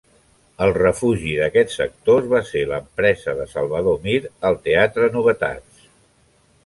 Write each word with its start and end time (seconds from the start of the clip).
El 0.67 0.71
refugi 0.77 1.33
d'aquests 1.41 1.83
actors 1.85 2.31
va 2.31 2.41
ser 2.53 2.63
l'empresa 2.71 3.37
de 3.41 3.45
Salvador 3.55 4.01
Mir 4.09 4.17
al 4.51 4.59
Teatre 4.65 5.11
Novetats. 5.19 5.89